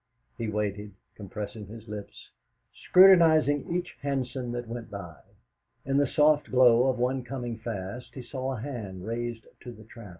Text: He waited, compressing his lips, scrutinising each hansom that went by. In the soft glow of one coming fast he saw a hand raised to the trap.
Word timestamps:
He 0.35 0.47
waited, 0.47 0.93
compressing 1.13 1.67
his 1.67 1.87
lips, 1.87 2.31
scrutinising 2.73 3.69
each 3.71 3.95
hansom 4.01 4.51
that 4.53 4.67
went 4.67 4.89
by. 4.89 5.19
In 5.85 5.97
the 5.97 6.07
soft 6.07 6.49
glow 6.49 6.87
of 6.87 6.97
one 6.97 7.23
coming 7.23 7.59
fast 7.59 8.15
he 8.15 8.23
saw 8.23 8.53
a 8.57 8.61
hand 8.61 9.05
raised 9.05 9.45
to 9.59 9.71
the 9.71 9.83
trap. 9.83 10.09